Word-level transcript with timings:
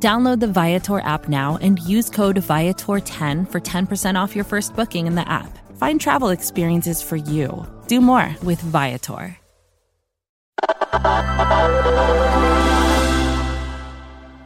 Download 0.00 0.38
the 0.38 0.46
Viator 0.46 1.00
app 1.00 1.28
now 1.28 1.58
and 1.60 1.80
use 1.80 2.08
code 2.08 2.36
Viator10 2.36 3.50
for 3.50 3.60
10% 3.60 4.14
off 4.14 4.36
your 4.36 4.44
first 4.44 4.76
booking 4.76 5.08
in 5.08 5.16
the 5.16 5.28
app. 5.28 5.58
Find 5.76 6.00
travel 6.00 6.28
experiences 6.28 7.02
for 7.02 7.16
you. 7.16 7.66
Do 7.88 8.00
more 8.00 8.36
with 8.44 8.60
Viator. 8.60 9.36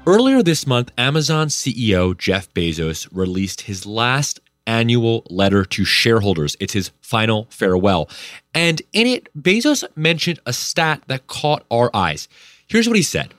Earlier 0.06 0.42
this 0.42 0.66
month, 0.66 0.90
Amazon 0.96 1.48
CEO 1.48 2.16
Jeff 2.16 2.52
Bezos 2.54 3.06
released 3.12 3.62
his 3.62 3.84
last 3.84 4.40
annual 4.66 5.24
letter 5.28 5.64
to 5.66 5.84
shareholders. 5.84 6.56
It's 6.60 6.72
his 6.72 6.90
final 7.02 7.46
farewell. 7.50 8.08
And 8.54 8.80
in 8.92 9.06
it, 9.06 9.28
Bezos 9.40 9.84
mentioned 9.96 10.40
a 10.46 10.52
stat 10.52 11.02
that 11.08 11.26
caught 11.26 11.64
our 11.70 11.90
eyes. 11.94 12.26
Here's 12.66 12.88
what 12.88 12.96
he 12.96 13.02
said 13.02 13.34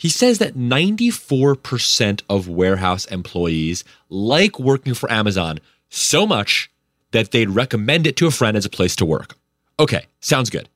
He 0.00 0.08
says 0.08 0.38
that 0.38 0.54
94% 0.54 2.22
of 2.30 2.48
warehouse 2.48 3.04
employees 3.04 3.84
like 4.08 4.58
working 4.58 4.94
for 4.94 5.12
Amazon 5.12 5.60
so 5.90 6.26
much 6.26 6.70
that 7.10 7.32
they'd 7.32 7.50
recommend 7.50 8.06
it 8.06 8.16
to 8.16 8.26
a 8.26 8.30
friend 8.30 8.56
as 8.56 8.64
a 8.64 8.70
place 8.70 8.96
to 8.96 9.04
work. 9.04 9.36
Okay, 9.78 10.06
sounds 10.20 10.48
good. 10.48 10.70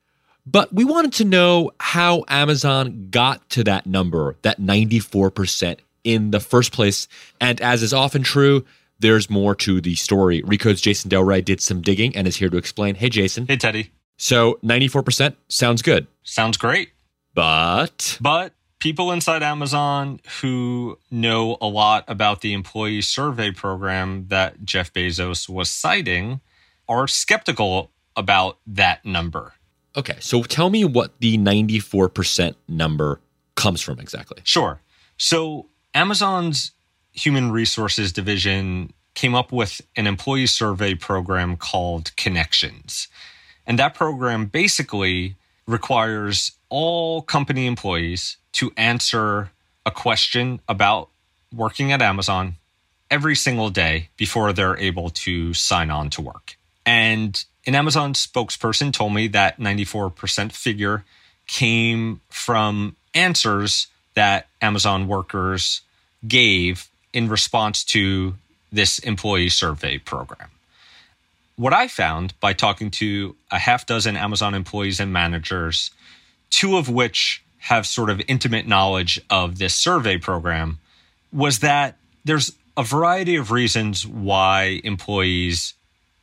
But 0.45 0.75
we 0.75 0.85
wanted 0.85 1.15
to 1.15 1.25
know 1.25 1.71
how 1.81 2.25
Amazon 2.29 3.09
got 3.11 3.49
to 3.49 3.65
that 3.65 3.87
number, 3.87 4.37
that 4.43 4.61
94% 4.61 5.79
in 6.05 6.31
the 6.31 6.41
first 6.41 6.73
place. 6.73 7.09
And 7.41 7.63
as 7.63 7.83
is 7.83 7.95
often 7.95 8.25
true, 8.25 8.67
there's 8.99 9.31
more 9.31 9.55
to 9.55 9.81
the 9.81 9.95
story. 9.95 10.43
Recode's 10.43 10.83
Jason 10.83 11.09
Del 11.09 11.25
Rey 11.25 11.41
did 11.41 11.63
some 11.63 11.81
digging 11.81 12.15
and 12.15 12.29
is 12.29 12.37
here 12.37 12.51
to 12.51 12.59
explain. 12.59 12.95
Hey, 12.95 13.09
Jason. 13.09 13.47
Hey, 13.47 13.57
Teddy. 13.57 13.91
So 14.19 14.59
94% 14.63 15.35
sounds 15.49 15.81
good. 15.81 16.09
Sounds 16.25 16.59
great. 16.59 16.91
But. 17.33 18.19
But 18.21 18.53
people 18.85 19.11
inside 19.13 19.43
Amazon 19.43 20.21
who 20.43 20.99
know 21.11 21.57
a 21.63 21.67
lot 21.67 22.05
about 22.07 22.43
the 22.43 22.53
employee 22.53 23.01
survey 23.01 23.51
program 23.51 24.27
that 24.29 24.63
Jeff 24.63 24.93
Bezos 24.93 25.49
was 25.49 25.71
citing 25.71 26.43
are 26.87 27.09
skeptical 27.09 27.91
about 28.15 28.59
that 28.67 29.03
number. 29.03 29.55
Okay, 29.97 30.17
so 30.21 30.43
tell 30.43 30.69
me 30.69 30.85
what 30.85 31.19
the 31.21 31.39
94% 31.39 32.57
number 32.69 33.23
comes 33.55 33.81
from 33.81 33.99
exactly. 33.99 34.43
Sure. 34.45 34.83
So, 35.17 35.71
Amazon's 35.95 36.73
human 37.13 37.53
resources 37.53 38.13
division 38.13 38.93
came 39.15 39.35
up 39.35 39.51
with 39.51 39.81
an 39.97 40.07
employee 40.07 40.47
survey 40.47 40.95
program 40.95 41.57
called 41.57 42.15
Connections. 42.17 43.09
And 43.67 43.79
that 43.79 43.95
program 43.95 44.45
basically 44.45 45.37
requires 45.67 46.53
all 46.69 47.23
company 47.23 47.67
employees 47.67 48.37
to 48.53 48.73
answer 48.77 49.51
a 49.87 49.91
question 49.91 50.61
about 50.69 51.09
working 51.55 51.93
at 51.93 52.03
Amazon 52.03 52.55
every 53.11 53.37
single 53.37 53.71
day 53.71 54.09
before 54.17 54.53
they're 54.53 54.77
able 54.77 55.11
to 55.11 55.55
sign 55.55 55.91
on 55.91 56.11
to 56.11 56.21
work. 56.21 56.57
And 56.85 57.43
an 57.67 57.75
Amazon 57.75 58.13
spokesperson 58.15 58.93
told 58.93 59.15
me 59.15 59.29
that 59.29 59.59
94% 59.59 60.53
figure 60.53 61.05
came 61.47 62.21
from 62.29 62.97
answers 63.15 63.87
that 64.15 64.49
Amazon 64.61 65.09
workers 65.09 65.83
gave 66.27 66.89
in 67.13 67.29
response 67.29 67.85
to 67.85 68.35
this 68.73 68.99
employee 69.01 69.49
survey 69.49 69.99
program. 69.99 70.49
What 71.57 71.73
I 71.73 71.89
found 71.89 72.39
by 72.41 72.53
talking 72.53 72.91
to 72.93 73.37
a 73.51 73.59
half 73.59 73.87
dozen 73.87 74.17
Amazon 74.17 74.55
employees 74.55 74.99
and 74.99 75.13
managers, 75.13 75.91
two 76.51 76.77
of 76.77 76.89
which 76.89 77.43
have 77.59 77.87
sort 77.87 78.11
of 78.11 78.21
intimate 78.29 78.67
knowledge 78.67 79.21
of 79.31 79.59
this 79.59 79.75
survey 79.75 80.19
program, 80.19 80.79
was 81.33 81.61
that 81.61 81.97
there's 82.25 82.53
a 82.77 82.83
variety 82.83 83.37
of 83.37 83.51
reasons 83.51 84.07
why 84.07 84.81
employees 84.85 85.75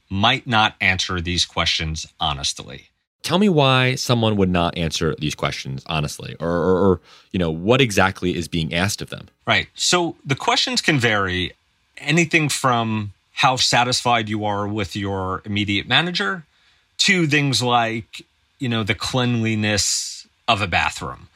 might 0.10 0.46
not 0.46 0.76
answer 0.82 1.22
these 1.22 1.46
questions 1.46 2.06
honestly. 2.20 2.90
Tell 3.24 3.38
me 3.38 3.50
why 3.50 3.96
someone 3.96 4.36
would 4.36 4.50
not 4.50 4.78
answer 4.78 5.16
these 5.18 5.36
questions 5.36 5.84
honestly, 5.86 6.36
or, 6.40 6.50
or, 6.50 6.90
or, 6.90 7.02
you 7.32 7.40
know, 7.40 7.52
what 7.52 7.80
exactly 7.80 8.36
is 8.36 8.48
being 8.48 8.74
asked 8.74 9.02
of 9.02 9.10
them. 9.10 9.30
Right. 9.48 9.68
So 9.76 10.16
the 10.26 10.36
questions 10.36 10.82
can 10.82 11.00
vary 11.00 11.54
anything 11.98 12.50
from 12.50 13.14
how 13.34 13.56
satisfied 13.56 14.30
you 14.30 14.46
are 14.46 14.68
with 14.68 14.96
your 14.96 15.42
immediate 15.46 15.88
manager 15.88 16.44
to 16.98 17.26
things 17.28 17.62
like, 17.62 18.24
you 18.60 18.70
know, 18.70 18.84
the 18.84 18.96
cleanliness 18.96 20.28
of 20.48 20.62
a 20.62 20.68
bathroom. 20.68 21.28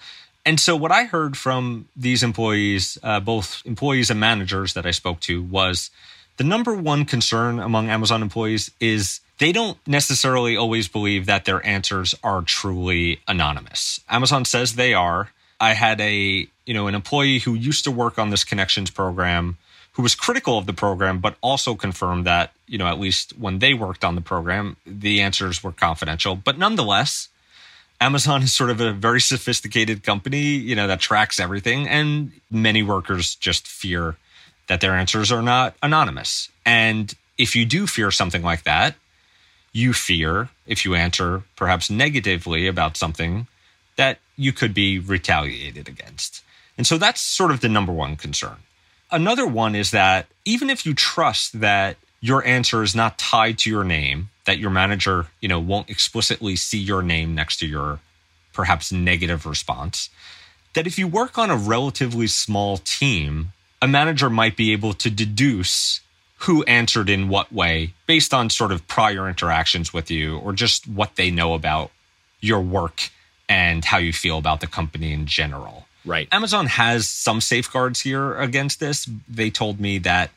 And 0.45 0.59
so 0.59 0.75
what 0.75 0.91
I 0.91 1.05
heard 1.05 1.35
from 1.35 1.88
these 1.95 2.22
employees, 2.22 3.00
uh, 3.01 3.19
both 3.19 3.63
employees 3.66 4.11
and 4.11 4.19
managers 4.19 4.75
that 4.75 4.85
I 4.85 4.91
spoke 4.91 5.19
to, 5.22 5.41
was 5.41 5.89
the 6.38 6.44
number 6.44 6.75
one 6.75 7.05
concern 7.05 7.59
among 7.59 7.89
Amazon 7.89 8.22
employees 8.22 8.69
is 8.79 9.22
they 9.39 9.51
don't 9.51 9.78
necessarily 9.88 10.55
always 10.55 10.88
believe 10.88 11.25
that 11.25 11.45
their 11.45 11.66
answers 11.66 12.13
are 12.23 12.41
truly 12.41 13.22
anonymous. 13.28 14.00
Amazon 14.07 14.45
says 14.45 14.75
they 14.75 14.94
are. 14.94 15.31
I 15.59 15.73
had 15.73 16.00
a, 16.00 16.47
you 16.66 16.73
know, 16.73 16.88
an 16.88 16.95
employee 16.95 17.39
who 17.39 17.53
used 17.53 17.85
to 17.85 17.91
work 17.91 18.19
on 18.19 18.29
this 18.29 18.44
connections 18.44 18.91
program 18.91 19.57
who 19.95 20.01
was 20.01 20.13
critical 20.13 20.57
of 20.57 20.66
the 20.66 20.73
program 20.73 21.19
but 21.19 21.38
also 21.41 21.73
confirmed 21.73 22.25
that, 22.25 22.51
you 22.67 22.78
know, 22.78 22.88
at 22.88 23.00
least 23.00 23.38
when 23.38 23.59
they 23.59 23.73
worked 23.73 24.03
on 24.03 24.16
the 24.16 24.22
program, 24.22 24.75
the 24.85 25.22
answers 25.22 25.63
were 25.63 25.72
confidential. 25.72 26.35
But 26.35 26.57
nonetheless, 26.57 27.29
Amazon 28.01 28.44
is 28.47 28.53
sort 28.53 28.69
of 28.69 28.81
a 28.81 28.91
very 28.91 29.22
sophisticated 29.22 30.03
company, 30.03 30.41
you 30.41 30.75
know, 30.75 30.88
that 30.88 31.00
tracks 31.00 31.39
everything 31.39 31.88
and 31.88 32.31
many 32.51 32.84
workers 32.84 33.35
just 33.35 33.67
fear 33.67 34.17
that 34.67 34.81
their 34.81 34.94
answers 34.94 35.31
are 35.31 35.41
not 35.41 35.75
anonymous. 35.81 36.50
And 36.66 37.13
if 37.38 37.55
you 37.55 37.66
do 37.66 37.88
fear 37.88 38.11
something 38.11 38.41
like 38.41 38.63
that, 38.63 38.95
you 39.72 39.94
fear 39.94 40.50
if 40.67 40.84
you 40.84 40.95
answer 40.95 41.44
perhaps 41.55 41.89
negatively 41.89 42.67
about 42.67 42.97
something 42.97 43.47
that 43.95 44.19
you 44.35 44.51
could 44.51 44.73
be 44.73 45.00
retaliated 45.00 45.88
against. 45.88 46.44
And 46.78 46.85
so 46.85 46.97
that's 46.97 47.22
sort 47.22 47.51
of 47.51 47.61
the 47.61 47.69
number 47.69 47.94
one 47.94 48.16
concern. 48.17 48.57
Another 49.15 49.47
one 49.47 49.75
is 49.75 49.91
that 49.91 50.27
even 50.43 50.69
if 50.69 50.85
you 50.85 50.93
trust 50.93 51.61
that 51.61 51.95
your 52.19 52.45
answer 52.45 52.83
is 52.83 52.93
not 52.93 53.17
tied 53.17 53.57
to 53.59 53.69
your 53.69 53.85
name, 53.85 54.27
that 54.45 54.59
your 54.59 54.69
manager, 54.69 55.27
you 55.39 55.47
know, 55.47 55.57
won't 55.57 55.89
explicitly 55.89 56.57
see 56.57 56.79
your 56.79 57.01
name 57.01 57.33
next 57.33 57.59
to 57.59 57.65
your 57.65 58.01
perhaps 58.51 58.91
negative 58.91 59.45
response, 59.45 60.09
that 60.73 60.85
if 60.85 60.99
you 60.99 61.07
work 61.07 61.37
on 61.37 61.49
a 61.49 61.55
relatively 61.55 62.27
small 62.27 62.75
team, 62.79 63.53
a 63.81 63.87
manager 63.87 64.29
might 64.29 64.57
be 64.57 64.73
able 64.73 64.93
to 64.93 65.09
deduce 65.09 66.01
who 66.39 66.63
answered 66.63 67.09
in 67.09 67.29
what 67.29 67.53
way 67.53 67.93
based 68.07 68.33
on 68.33 68.49
sort 68.49 68.73
of 68.73 68.85
prior 68.85 69.29
interactions 69.29 69.93
with 69.93 70.11
you 70.11 70.37
or 70.39 70.51
just 70.51 70.89
what 70.89 71.15
they 71.15 71.31
know 71.31 71.53
about 71.53 71.89
your 72.41 72.59
work 72.59 73.11
and 73.47 73.85
how 73.85 73.97
you 73.97 74.11
feel 74.11 74.37
about 74.37 74.59
the 74.59 74.67
company 74.67 75.13
in 75.13 75.25
general. 75.25 75.85
Right. 76.05 76.27
Amazon 76.31 76.67
has 76.67 77.07
some 77.07 77.41
safeguards 77.41 78.01
here 78.01 78.35
against 78.35 78.79
this. 78.79 79.09
They 79.27 79.49
told 79.49 79.79
me 79.79 79.97
that 79.99 80.31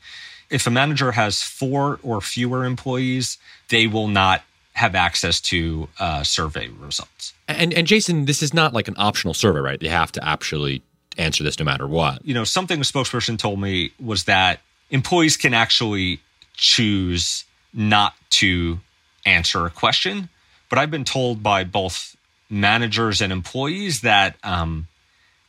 if 0.51 0.67
a 0.67 0.71
manager 0.71 1.13
has 1.13 1.43
four 1.43 1.99
or 2.03 2.21
fewer 2.21 2.65
employees, 2.65 3.39
they 3.69 3.87
will 3.87 4.09
not 4.09 4.43
have 4.73 4.95
access 4.95 5.41
to 5.41 5.89
uh, 5.99 6.23
survey 6.23 6.69
results. 6.69 7.35
And 7.47 7.75
and 7.75 7.87
Jason, 7.87 8.25
this 8.25 8.43
is 8.43 8.55
not 8.55 8.73
like 8.73 8.89
an 8.89 8.95
optional 8.97 9.35
survey, 9.35 9.61
right? 9.61 9.81
They 9.81 9.89
have 9.89 10.13
to 10.13 10.25
actually 10.27 10.83
answer 11.19 11.43
this 11.43 11.59
no 11.59 11.65
matter 11.65 11.87
what. 11.87 12.25
You 12.25 12.33
know, 12.33 12.45
something 12.45 12.79
a 12.79 12.85
spokesperson 12.85 13.39
told 13.39 13.61
me 13.61 13.93
was 14.03 14.25
that 14.25 14.61
employees 14.91 15.37
can 15.37 15.53
actually 15.53 16.21
choose 16.55 17.45
not 17.75 18.15
to 18.31 18.79
answer 19.27 19.67
a 19.67 19.71
question. 19.71 20.29
But 20.71 20.79
I've 20.79 20.91
been 20.91 21.05
told 21.05 21.43
by 21.43 21.65
both 21.65 22.17
managers 22.51 23.21
and 23.21 23.33
employees 23.33 24.03
that 24.03 24.37
um, 24.43 24.87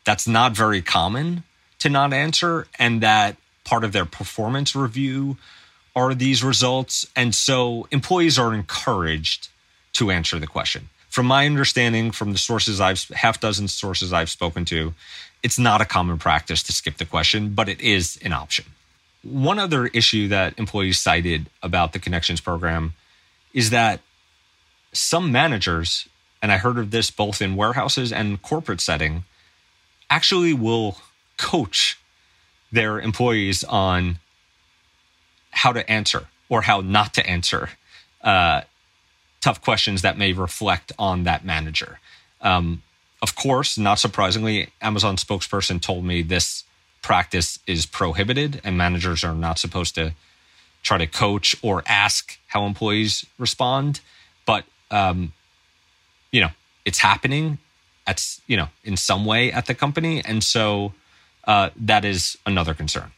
that's 0.09 0.27
not 0.27 0.53
very 0.53 0.81
common 0.81 1.44
to 1.77 1.88
not 1.88 2.13
answer, 2.13 2.65
and 2.79 3.01
that 3.01 3.38
part 3.63 3.83
of 3.83 3.91
their 3.91 4.06
performance 4.06 4.75
review 4.75 5.38
are 5.95 6.15
these 6.15 6.44
results. 6.44 7.06
And 7.15 7.35
so 7.35 7.88
employees 7.91 8.39
are 8.39 8.51
encouraged 8.56 9.50
to 9.94 10.09
answer 10.09 10.39
the 10.39 10.47
question. 10.47 10.89
From 11.09 11.27
my 11.27 11.45
understanding, 11.45 12.09
from 12.09 12.31
the 12.31 12.39
sources 12.39 12.81
I've 12.81 13.07
half 13.09 13.39
dozen 13.39 13.67
sources 13.67 14.11
I've 14.11 14.31
spoken 14.31 14.65
to, 14.73 14.95
it's 15.44 15.59
not 15.59 15.79
a 15.79 15.85
common 15.85 16.17
practice 16.17 16.63
to 16.63 16.73
skip 16.73 16.97
the 16.97 17.06
question, 17.06 17.53
but 17.53 17.69
it 17.69 17.79
is 17.79 18.17
an 18.23 18.33
option. 18.33 18.65
one 19.23 19.59
other 19.59 19.88
issue 19.88 20.27
that 20.29 20.57
employees 20.57 21.00
cited 21.00 21.50
about 21.61 21.94
the 21.94 22.00
Connections 22.00 22.41
program 22.41 22.94
is 23.53 23.69
that 23.69 24.00
some 24.94 25.31
managers, 25.31 26.07
and 26.41 26.51
I 26.51 26.57
heard 26.57 26.77
of 26.77 26.91
this 26.91 27.11
both 27.11 27.41
in 27.41 27.56
warehouses 27.56 28.11
and 28.11 28.41
corporate 28.41 28.81
setting, 28.81 29.23
actually 30.09 30.53
will 30.53 30.97
coach 31.38 32.00
their 32.71 33.00
employees 33.00 33.63
on 33.63 34.19
how 35.51 35.71
to 35.71 35.89
answer 35.89 36.27
or 36.50 36.61
how 36.63 36.81
not 36.81 37.13
to 37.13 37.25
answer 37.27 37.69
uh, 38.23 38.61
tough 39.41 39.61
questions 39.61 40.01
that 40.01 40.17
may 40.17 40.33
reflect 40.33 40.91
on 41.00 41.23
that 41.23 41.45
manager. 41.45 42.00
Um, 42.41 42.83
of 43.21 43.35
course, 43.35 43.77
not 43.77 44.00
surprisingly, 44.00 44.69
Amazon 44.81 45.15
spokesperson 45.17 45.81
told 45.81 46.06
me 46.06 46.21
this 46.21 46.63
practice 47.01 47.59
is 47.65 47.85
prohibited 47.85 48.61
and 48.63 48.77
managers 48.77 49.23
are 49.23 49.33
not 49.33 49.59
supposed 49.59 49.95
to 49.95 50.13
try 50.83 50.97
to 50.97 51.07
coach 51.07 51.56
or 51.61 51.83
ask 51.85 52.39
how 52.47 52.65
employees 52.65 53.25
respond. 53.38 54.01
But, 54.45 54.65
um, 54.91 55.33
you 56.31 56.41
know, 56.41 56.50
it's 56.85 57.00
happening 57.00 57.57
at, 58.09 58.25
you 58.47 58.57
know, 58.57 58.67
in 58.83 58.97
some 58.97 59.23
way 59.23 59.51
at 59.51 59.67
the 59.67 59.75
company. 59.75 60.23
And 60.25 60.44
so 60.44 60.94
uh, 61.45 61.69
that 61.75 62.03
is 62.03 62.38
another 62.45 62.73
concern. 62.73 63.11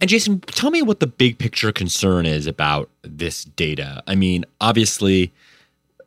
And 0.00 0.08
Jason, 0.08 0.40
tell 0.40 0.70
me 0.70 0.80
what 0.80 1.00
the 1.00 1.06
big 1.06 1.38
picture 1.38 1.72
concern 1.72 2.24
is 2.24 2.46
about 2.46 2.88
this 3.02 3.44
data. 3.44 4.02
I 4.06 4.14
mean, 4.14 4.46
obviously, 4.60 5.32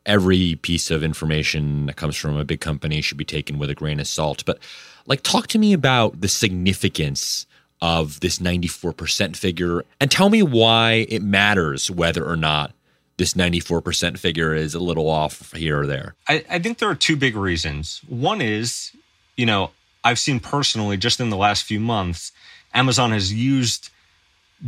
every 0.06 0.56
piece 0.56 0.90
of 0.90 1.04
information 1.04 1.86
that 1.86 1.98
comes 1.98 2.16
from 2.16 2.38
a 2.38 2.46
big 2.46 2.62
company 2.62 3.02
should 3.02 3.18
be 3.18 3.26
taken 3.26 3.60
with 3.60 3.70
a 3.70 3.76
grain 3.76 4.00
of 4.00 4.08
salt. 4.08 4.44
But, 4.46 4.60
like, 5.06 5.22
talk 5.22 5.48
to 5.48 5.60
me 5.60 5.74
about 5.74 6.22
the 6.22 6.30
significance 6.30 7.46
of 7.82 8.20
this 8.22 8.40
94% 8.40 9.36
figure 9.36 9.84
and 10.00 10.10
tell 10.10 10.30
me 10.30 10.42
why 10.42 11.06
it 11.10 11.22
matters 11.22 11.92
whether 11.92 12.26
or 12.26 12.38
not 12.38 12.74
this 13.22 13.36
94% 13.36 14.18
figure 14.18 14.56
is 14.56 14.74
a 14.74 14.80
little 14.80 15.08
off 15.08 15.54
here 15.54 15.82
or 15.82 15.86
there. 15.86 16.16
I, 16.28 16.44
I 16.50 16.58
think 16.58 16.80
there 16.80 16.90
are 16.90 16.96
two 16.96 17.16
big 17.16 17.36
reasons. 17.36 18.02
One 18.08 18.42
is, 18.42 18.92
you 19.38 19.46
know, 19.46 19.70
I've 20.04 20.18
seen 20.18 20.40
personally 20.40 20.98
just 20.98 21.20
in 21.20 21.30
the 21.30 21.38
last 21.38 21.64
few 21.64 21.80
months 21.80 22.32
Amazon 22.74 23.12
has 23.12 23.32
used 23.32 23.90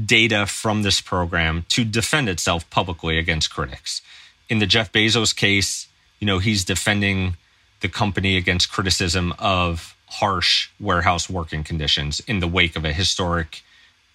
data 0.05 0.45
from 0.45 0.83
this 0.83 1.01
program 1.01 1.65
to 1.69 1.83
defend 1.83 2.29
itself 2.29 2.69
publicly 2.69 3.17
against 3.17 3.51
critics. 3.51 4.03
In 4.49 4.59
the 4.59 4.67
Jeff 4.67 4.91
Bezos 4.91 5.35
case, 5.35 5.87
you 6.19 6.27
know, 6.27 6.37
he's 6.37 6.63
defending 6.63 7.37
the 7.81 7.89
company 7.89 8.37
against 8.37 8.71
criticism 8.71 9.33
of 9.39 9.95
harsh 10.07 10.69
warehouse 10.79 11.27
working 11.27 11.63
conditions 11.63 12.19
in 12.27 12.39
the 12.39 12.47
wake 12.47 12.75
of 12.75 12.85
a 12.85 12.93
historic 12.93 13.63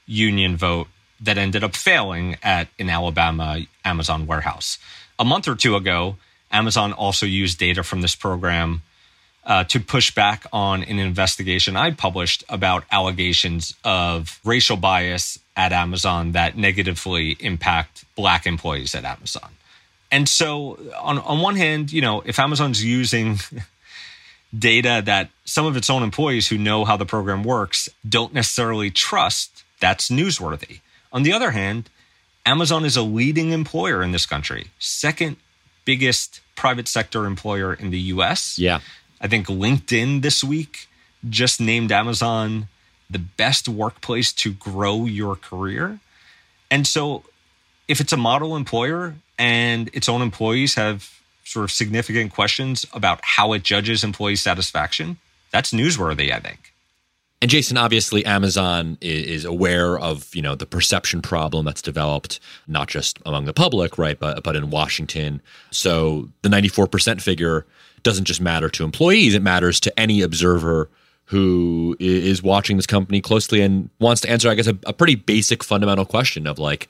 union 0.07 0.57
vote 0.57 0.87
that 1.21 1.39
ended 1.39 1.65
up 1.65 1.75
failing 1.75 2.37
at 2.43 2.69
an 2.79 2.89
Alabama 2.89 3.61
Amazon 3.89 4.27
warehouse. 4.27 4.79
A 5.19 5.25
month 5.25 5.49
or 5.49 5.57
two 5.57 5.75
ago, 5.77 6.17
Amazon 6.51 6.93
also 6.93 7.27
used 7.27 7.59
data 7.59 7.83
from 7.83 8.01
this 8.01 8.15
program 8.15 8.83
uh, 9.45 9.65
to 9.65 9.81
push 9.81 10.15
back 10.15 10.45
on 10.53 10.83
an 10.83 10.99
investigation 10.99 11.75
I 11.77 11.91
published 11.91 12.45
about 12.49 12.85
allegations 12.93 13.75
of 13.83 14.39
racial 14.45 14.77
bias 14.77 15.39
at 15.57 15.73
Amazon 15.73 16.33
that 16.33 16.57
negatively 16.57 17.37
impact 17.41 18.05
Black 18.15 18.47
employees 18.47 18.95
at 18.95 19.05
Amazon. 19.05 19.51
And 20.11 20.29
so, 20.29 20.79
on, 21.01 21.19
on 21.19 21.41
one 21.41 21.57
hand, 21.57 21.93
you 21.93 22.01
know, 22.01 22.23
if 22.25 22.39
Amazon's 22.39 22.85
using 22.85 23.39
data 24.59 25.03
that 25.05 25.31
some 25.45 25.67
of 25.67 25.77
its 25.77 25.91
own 25.91 26.03
employees 26.03 26.49
who 26.49 26.59
know 26.59 26.85
how 26.85 26.97
the 26.97 27.07
program 27.07 27.43
works 27.43 27.89
don't 28.09 28.33
necessarily 28.33 28.91
trust, 28.91 29.65
that's 29.81 30.09
newsworthy. 30.09 30.81
On 31.13 31.23
the 31.23 31.33
other 31.33 31.51
hand, 31.51 31.89
Amazon 32.49 32.87
is 32.87 32.97
a 32.97 33.03
leading 33.03 33.51
employer 33.53 34.03
in 34.03 34.13
this 34.13 34.25
country, 34.25 34.69
second 34.79 35.37
biggest 35.85 36.41
private 36.57 36.89
sector 36.89 37.27
employer 37.27 37.75
in 37.75 37.91
the 37.91 38.01
US. 38.15 38.59
Yeah. 38.59 38.81
I 39.21 39.29
think 39.29 39.49
LinkedIn 39.49 40.23
this 40.23 40.43
week 40.43 40.89
just 41.29 41.61
named 41.61 41.93
Amazon 41.93 42.69
the 43.11 43.19
best 43.19 43.69
workplace 43.69 44.33
to 44.33 44.53
grow 44.55 45.05
your 45.05 45.37
career. 45.37 46.01
And 46.71 46.87
so, 46.87 47.25
if 47.87 48.01
it's 48.01 48.15
a 48.15 48.17
model 48.17 48.57
employer 48.57 49.15
and 49.39 49.91
its 49.93 50.09
own 50.09 50.23
employees 50.23 50.75
have 50.75 51.21
sort 51.45 51.65
of 51.65 51.71
significant 51.71 52.33
questions 52.33 52.87
about 52.95 53.21
how 53.23 53.53
it 53.53 53.63
judges 53.63 54.03
employee 54.03 54.37
satisfaction, 54.37 55.19
that's 55.51 55.71
newsworthy, 55.73 56.33
I 56.33 56.41
think. 56.41 56.73
And 57.41 57.51
Jason, 57.51 57.77
obviously, 57.77 58.25
Amazon 58.25 58.99
is 59.01 59.45
aware 59.45 59.99
of 59.99 60.35
you 60.35 60.43
know 60.43 60.55
the 60.55 60.67
perception 60.67 61.23
problem 61.23 61.65
that's 61.65 61.83
developed 61.83 62.41
not 62.67 62.89
just 62.89 63.19
among 63.25 63.45
the 63.45 63.53
public, 63.53 63.97
right, 63.97 64.19
but 64.19 64.43
but 64.43 64.57
in 64.57 64.71
Washington. 64.71 65.41
So 65.71 66.29
the 66.43 66.49
ninety 66.49 66.69
four 66.69 66.87
percent 66.87 67.23
figure 67.23 67.65
doesn't 68.03 68.25
just 68.25 68.41
matter 68.41 68.69
to 68.71 68.85
employees, 68.85 69.35
it 69.35 69.43
matters 69.43 69.81
to 69.81 69.99
any 69.99 70.23
observer 70.23 70.89
who 71.29 71.95
is 72.01 72.43
watching 72.43 72.77
this 72.77 72.87
company 72.87 73.21
closely 73.21 73.61
and 73.61 73.91
wants 74.01 74.23
to 74.23 74.31
answer, 74.31 74.49
I 74.49 74.55
guess, 74.55 74.67
a, 74.67 74.79
a, 74.87 74.95
pretty 74.95 75.15
basic 75.15 75.63
fundamental 75.63 76.07
question 76.07 76.47
of 76.47 76.59
like, 76.59 76.89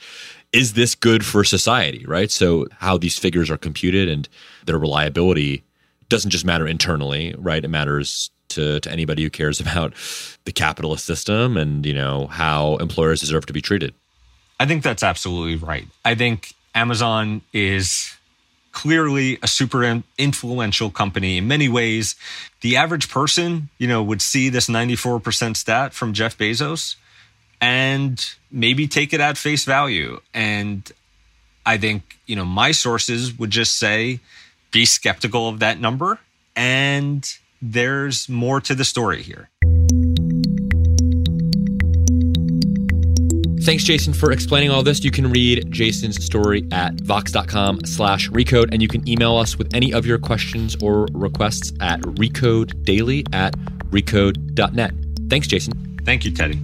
is 0.53 0.75
this 0.75 0.95
good 0.95 1.27
for 1.27 1.43
society, 1.43 2.07
right? 2.07 2.31
So, 2.31 2.69
how 2.79 2.99
these 2.99 3.19
figures 3.19 3.51
are 3.51 3.57
computed 3.57 4.09
and 4.09 4.29
their 4.65 4.79
reliability 4.79 5.65
doesn't 6.09 6.31
just 6.31 6.45
matter 6.45 6.69
internally, 6.69 7.35
right? 7.37 7.65
It 7.65 7.69
matters 7.69 8.31
to, 8.51 8.81
to 8.81 8.91
anybody 8.91 9.23
who 9.23 9.31
cares 9.31 9.61
about 9.65 9.95
the 10.45 10.53
capitalist 10.53 11.05
system 11.05 11.57
and, 11.57 11.85
you 11.85 11.95
know, 11.95 12.27
how 12.27 12.77
employers 12.77 13.21
deserve 13.21 13.47
to 13.47 13.53
be 13.53 13.61
treated. 13.61 13.95
I 14.61 14.67
think 14.67 14.83
that's 14.83 15.03
absolutely 15.03 15.57
right. 15.57 15.87
I 16.05 16.15
think 16.15 16.55
Amazon 16.75 17.43
is 17.53 18.17
clearly 18.73 19.39
a 19.43 19.49
super 19.49 20.03
influential 20.19 20.91
company 20.91 21.39
in 21.39 21.49
many 21.49 21.69
ways. 21.69 22.15
The 22.61 22.77
average 22.77 23.09
person, 23.09 23.71
you 23.79 23.89
know, 23.89 24.03
would 24.03 24.23
see 24.23 24.49
this 24.49 24.69
94% 24.69 25.57
stat 25.57 25.93
from 25.93 26.13
Jeff 26.13 26.37
Bezos 26.37 26.97
and 27.61 28.25
maybe 28.51 28.87
take 28.87 29.13
it 29.13 29.21
at 29.21 29.37
face 29.37 29.65
value. 29.65 30.21
And 30.33 30.91
I 31.67 31.77
think, 31.77 32.19
you 32.27 32.37
know, 32.37 32.45
my 32.45 32.73
sources 32.73 33.37
would 33.39 33.51
just 33.51 33.79
say 33.79 34.21
be 34.71 34.85
skeptical 34.85 35.49
of 35.49 35.61
that 35.61 35.81
number 35.81 36.19
and 36.55 37.29
there's 37.61 38.29
more 38.29 38.61
to 38.61 38.75
the 38.75 38.85
story 38.85 39.23
here. 39.23 39.51
Thanks, 43.63 43.85
Jason, 43.85 44.15
for 44.15 44.33
explaining 44.33 44.71
all 44.71 44.83
this. 44.83 45.05
You 45.05 45.11
can 45.11 45.31
read 45.31 45.71
Jason's 45.71 46.25
story 46.25 46.67
at 46.73 46.99
vox.com 47.03 47.85
slash 47.85 48.31
recode, 48.31 48.73
and 48.73 48.81
you 48.81 48.89
can 48.89 49.07
email 49.07 49.37
us 49.37 49.59
with 49.59 49.75
any 49.75 49.93
of 49.93 50.07
your 50.07 50.19
questions 50.19 50.75
or 50.83 51.07
requests 51.13 51.73
at 51.81 52.01
recodedaily 52.01 53.27
at 53.35 53.53
recode.net. 53.91 54.95
Thanks, 55.29 55.47
Jason. 55.47 55.99
Thank 56.05 56.25
you, 56.25 56.31
Teddy. 56.31 56.59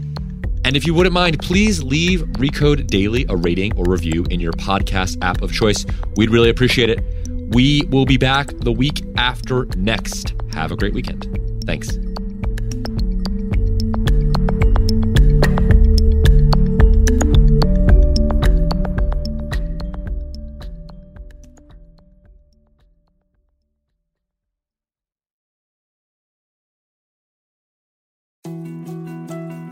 And 0.65 0.77
if 0.77 0.87
you 0.87 0.95
wouldn't 0.95 1.13
mind, 1.13 1.41
please 1.41 1.83
leave 1.83 2.21
Recode 2.39 2.87
Daily 2.87 3.27
a 3.29 3.37
rating 3.37 3.77
or 3.77 3.85
review 3.87 4.25
in 4.31 4.41
your 4.41 4.53
podcast 4.53 5.23
app 5.23 5.43
of 5.43 5.53
choice. 5.53 5.85
We'd 6.17 6.31
really 6.31 6.49
appreciate 6.49 6.89
it. 6.89 7.05
We 7.55 7.83
will 7.91 8.07
be 8.07 8.17
back 8.17 8.49
the 8.49 8.73
week 8.73 9.05
after 9.19 9.67
next. 9.77 10.33
Have 10.55 10.71
a 10.71 10.77
great 10.77 10.95
weekend. 10.95 11.27
Thanks. 11.67 11.91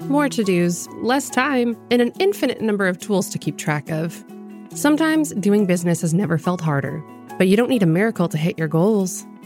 More 0.09 0.29
to 0.29 0.45
dos, 0.45 0.89
less 1.01 1.31
time, 1.31 1.77
and 1.91 2.03
an 2.03 2.13
infinite 2.19 2.61
number 2.61 2.87
of 2.87 2.99
tools 2.99 3.31
to 3.31 3.39
keep 3.39 3.57
track 3.57 3.89
of. 3.91 4.23
Sometimes 4.75 5.33
doing 5.35 5.65
business 5.65 6.01
has 6.03 6.13
never 6.13 6.39
felt 6.39 6.61
harder, 6.61 7.03
but 7.39 7.49
you 7.49 7.57
don't 7.57 7.71
need 7.71 7.83
a 7.83 7.87
miracle 7.87 8.29
to 8.29 8.37
hit 8.37 8.59
your 8.59 8.69
goals. 8.69 9.25